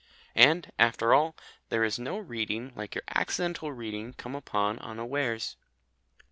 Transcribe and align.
And, 0.33 0.71
after 0.79 1.13
all, 1.13 1.35
there 1.69 1.83
is 1.83 1.99
no 1.99 2.17
reading 2.17 2.73
like 2.75 2.95
your 2.95 3.03
accidental 3.09 3.71
reading 3.71 4.13
come 4.13 4.33
upon 4.33 4.79
unawares. 4.79 5.57